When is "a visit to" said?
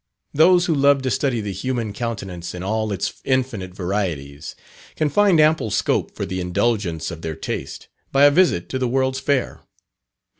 8.23-8.79